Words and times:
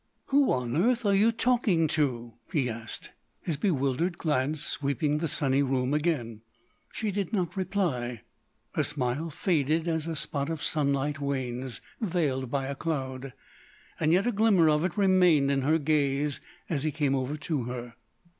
"Who 0.29 0.51
on 0.51 0.75
earth 0.75 1.05
are 1.05 1.13
you 1.13 1.31
talking 1.31 1.87
to?" 1.89 2.33
he 2.51 2.67
asked, 2.71 3.11
his 3.43 3.55
bewildered 3.55 4.17
glance 4.17 4.63
sweeping 4.63 5.19
the 5.19 5.27
sunny 5.27 5.61
room 5.61 5.93
again. 5.93 6.41
She 6.91 7.11
did 7.11 7.33
not 7.33 7.55
reply; 7.55 8.23
her 8.73 8.81
smile 8.81 9.29
faded 9.29 9.87
as 9.87 10.07
a 10.07 10.15
spot 10.15 10.49
of 10.49 10.63
sunlight 10.63 11.19
wanes, 11.19 11.81
veiled 11.99 12.49
by 12.49 12.65
a 12.65 12.73
cloud—yet 12.73 14.25
a 14.25 14.31
glimmer 14.31 14.71
of 14.71 14.83
it 14.85 14.97
remained 14.97 15.51
in 15.51 15.61
her 15.61 15.77
gaze 15.77 16.41
as 16.67 16.81
he 16.83 16.91
came 16.91 17.13
over 17.13 17.37
to 17.37 17.65
her. 17.65 17.93